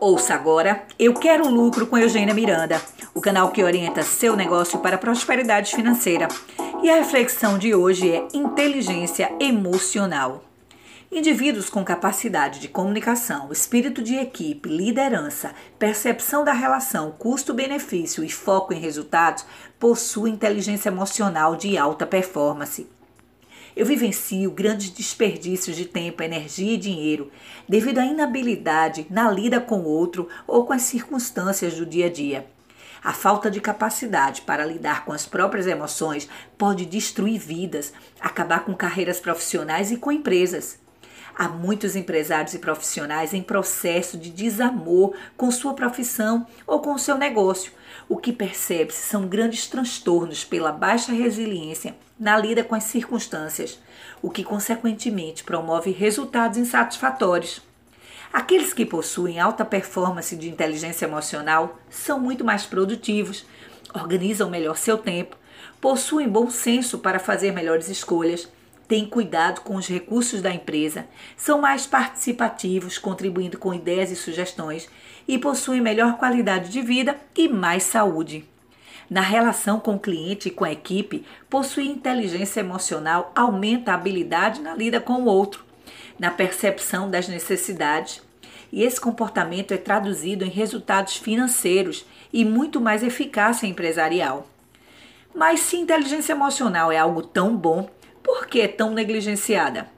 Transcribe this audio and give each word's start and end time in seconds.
Ouça 0.00 0.32
agora 0.32 0.84
Eu 0.96 1.12
Quero 1.12 1.48
Lucro 1.48 1.84
com 1.84 1.98
Eugênia 1.98 2.32
Miranda, 2.32 2.80
o 3.12 3.20
canal 3.20 3.50
que 3.50 3.64
orienta 3.64 4.04
seu 4.04 4.36
negócio 4.36 4.78
para 4.78 4.94
a 4.94 4.98
prosperidade 4.98 5.74
financeira. 5.74 6.28
E 6.84 6.88
a 6.88 6.94
reflexão 6.94 7.58
de 7.58 7.74
hoje 7.74 8.08
é 8.08 8.28
inteligência 8.32 9.28
emocional. 9.40 10.44
Indivíduos 11.10 11.68
com 11.68 11.84
capacidade 11.84 12.60
de 12.60 12.68
comunicação, 12.68 13.50
espírito 13.50 14.00
de 14.00 14.14
equipe, 14.14 14.68
liderança, 14.68 15.52
percepção 15.80 16.44
da 16.44 16.52
relação, 16.52 17.10
custo-benefício 17.18 18.22
e 18.22 18.30
foco 18.30 18.72
em 18.72 18.78
resultados 18.78 19.44
possuem 19.80 20.34
inteligência 20.34 20.90
emocional 20.90 21.56
de 21.56 21.76
alta 21.76 22.06
performance. 22.06 22.86
Eu 23.78 23.86
vivencio 23.86 24.50
grandes 24.50 24.90
desperdícios 24.90 25.76
de 25.76 25.84
tempo, 25.84 26.20
energia 26.20 26.74
e 26.74 26.76
dinheiro 26.76 27.30
devido 27.68 27.98
à 27.98 28.04
inabilidade 28.04 29.06
na 29.08 29.30
lida 29.30 29.60
com 29.60 29.78
o 29.78 29.84
outro 29.84 30.28
ou 30.48 30.66
com 30.66 30.72
as 30.72 30.82
circunstâncias 30.82 31.74
do 31.74 31.86
dia 31.86 32.06
a 32.06 32.10
dia. 32.10 32.44
A 33.04 33.12
falta 33.12 33.48
de 33.48 33.60
capacidade 33.60 34.42
para 34.42 34.64
lidar 34.64 35.04
com 35.04 35.12
as 35.12 35.26
próprias 35.26 35.68
emoções 35.68 36.28
pode 36.58 36.84
destruir 36.84 37.38
vidas, 37.38 37.92
acabar 38.18 38.64
com 38.64 38.74
carreiras 38.74 39.20
profissionais 39.20 39.92
e 39.92 39.96
com 39.96 40.10
empresas. 40.10 40.80
Há 41.36 41.48
muitos 41.48 41.94
empresários 41.94 42.54
e 42.54 42.58
profissionais 42.58 43.32
em 43.32 43.44
processo 43.44 44.18
de 44.18 44.30
desamor 44.30 45.14
com 45.36 45.52
sua 45.52 45.72
profissão 45.72 46.44
ou 46.66 46.80
com 46.80 46.98
seu 46.98 47.16
negócio. 47.16 47.70
O 48.08 48.16
que 48.16 48.32
percebe-se 48.32 49.08
são 49.08 49.28
grandes 49.28 49.68
transtornos 49.68 50.44
pela 50.44 50.72
baixa 50.72 51.12
resiliência 51.12 51.94
na 52.18 52.36
lida 52.36 52.64
com 52.64 52.74
as 52.74 52.84
circunstâncias, 52.84 53.78
o 54.20 54.30
que 54.30 54.42
consequentemente 54.42 55.44
promove 55.44 55.90
resultados 55.90 56.58
insatisfatórios. 56.58 57.62
Aqueles 58.32 58.72
que 58.72 58.84
possuem 58.84 59.40
alta 59.40 59.64
performance 59.64 60.36
de 60.36 60.48
inteligência 60.48 61.06
emocional 61.06 61.78
são 61.88 62.20
muito 62.20 62.44
mais 62.44 62.66
produtivos, 62.66 63.46
organizam 63.94 64.50
melhor 64.50 64.76
seu 64.76 64.98
tempo, 64.98 65.36
possuem 65.80 66.28
bom 66.28 66.50
senso 66.50 66.98
para 66.98 67.18
fazer 67.18 67.52
melhores 67.52 67.88
escolhas, 67.88 68.48
têm 68.86 69.06
cuidado 69.06 69.60
com 69.60 69.76
os 69.76 69.86
recursos 69.86 70.42
da 70.42 70.52
empresa, 70.52 71.06
são 71.36 71.60
mais 71.60 71.86
participativos, 71.86 72.98
contribuindo 72.98 73.58
com 73.58 73.72
ideias 73.72 74.10
e 74.10 74.16
sugestões 74.16 74.88
e 75.26 75.38
possuem 75.38 75.80
melhor 75.80 76.16
qualidade 76.16 76.70
de 76.70 76.80
vida 76.80 77.16
e 77.36 77.48
mais 77.48 77.82
saúde. 77.82 78.48
Na 79.10 79.22
relação 79.22 79.80
com 79.80 79.94
o 79.94 79.98
cliente 79.98 80.48
e 80.48 80.50
com 80.50 80.64
a 80.64 80.72
equipe, 80.72 81.24
possuir 81.48 81.86
inteligência 81.86 82.60
emocional 82.60 83.32
aumenta 83.34 83.90
a 83.90 83.94
habilidade 83.94 84.60
na 84.60 84.74
lida 84.74 85.00
com 85.00 85.14
o 85.14 85.24
outro, 85.24 85.64
na 86.18 86.30
percepção 86.30 87.10
das 87.10 87.26
necessidades. 87.26 88.22
E 88.70 88.82
esse 88.82 89.00
comportamento 89.00 89.72
é 89.72 89.78
traduzido 89.78 90.44
em 90.44 90.50
resultados 90.50 91.16
financeiros 91.16 92.04
e 92.30 92.44
muito 92.44 92.82
mais 92.82 93.02
eficácia 93.02 93.66
empresarial. 93.66 94.46
Mas 95.34 95.60
se 95.60 95.76
inteligência 95.76 96.32
emocional 96.32 96.92
é 96.92 96.98
algo 96.98 97.22
tão 97.22 97.56
bom, 97.56 97.88
por 98.22 98.46
que 98.46 98.60
é 98.60 98.68
tão 98.68 98.92
negligenciada? 98.92 99.88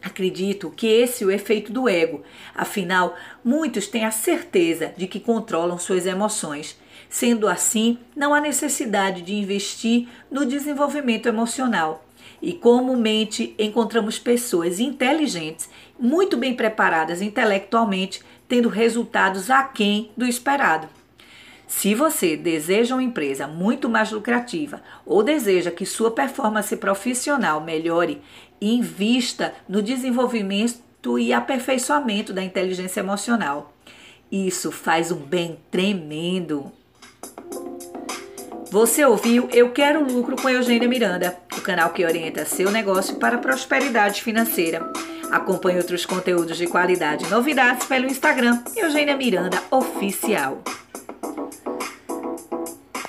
Acredito 0.00 0.70
que 0.70 0.86
esse 0.86 1.24
é 1.24 1.26
o 1.26 1.30
efeito 1.32 1.72
do 1.72 1.88
ego. 1.88 2.22
Afinal, 2.54 3.16
muitos 3.44 3.88
têm 3.88 4.04
a 4.04 4.12
certeza 4.12 4.94
de 4.96 5.08
que 5.08 5.18
controlam 5.18 5.78
suas 5.78 6.06
emoções 6.06 6.78
Sendo 7.10 7.48
assim, 7.48 7.98
não 8.14 8.32
há 8.32 8.40
necessidade 8.40 9.20
de 9.22 9.34
investir 9.34 10.06
no 10.30 10.46
desenvolvimento 10.46 11.26
emocional. 11.26 12.06
E 12.40 12.52
comumente 12.52 13.54
encontramos 13.58 14.18
pessoas 14.18 14.78
inteligentes, 14.78 15.68
muito 15.98 16.36
bem 16.36 16.54
preparadas 16.54 17.20
intelectualmente, 17.20 18.22
tendo 18.48 18.68
resultados 18.68 19.50
aquém 19.50 20.10
do 20.16 20.24
esperado. 20.24 20.88
Se 21.66 21.94
você 21.94 22.36
deseja 22.36 22.94
uma 22.94 23.02
empresa 23.02 23.46
muito 23.46 23.88
mais 23.88 24.10
lucrativa 24.10 24.80
ou 25.04 25.22
deseja 25.22 25.70
que 25.70 25.84
sua 25.84 26.10
performance 26.10 26.74
profissional 26.76 27.60
melhore, 27.60 28.22
invista 28.60 29.52
no 29.68 29.82
desenvolvimento 29.82 31.18
e 31.18 31.32
aperfeiçoamento 31.32 32.32
da 32.32 32.42
inteligência 32.42 33.00
emocional. 33.00 33.74
Isso 34.30 34.70
faz 34.70 35.10
um 35.10 35.18
bem 35.18 35.58
tremendo. 35.70 36.72
Você 38.70 39.04
ouviu 39.04 39.48
Eu 39.52 39.72
Quero 39.72 40.04
Lucro 40.04 40.36
com 40.36 40.48
Eugênia 40.48 40.86
Miranda, 40.86 41.36
o 41.58 41.60
canal 41.60 41.90
que 41.90 42.04
orienta 42.04 42.44
seu 42.44 42.70
negócio 42.70 43.16
para 43.16 43.34
a 43.34 43.40
prosperidade 43.40 44.22
financeira. 44.22 44.88
Acompanhe 45.28 45.78
outros 45.78 46.06
conteúdos 46.06 46.56
de 46.56 46.68
qualidade 46.68 47.24
e 47.24 47.28
novidades 47.28 47.88
pelo 47.88 48.06
Instagram 48.06 48.62
Eugênia 48.76 49.16
Miranda 49.16 49.60
Oficial. 49.72 50.62